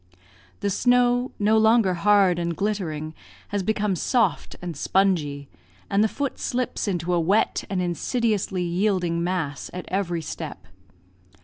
[0.61, 3.13] The snow, no longer hard and glittering,
[3.49, 5.47] has become soft and spongy,
[5.91, 10.65] and the foot slips into a wet and insidiously yielding mass at every step.